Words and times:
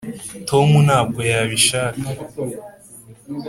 tom 0.49 0.69
ntabwo 0.87 1.19
yabishaka.( 1.31 2.05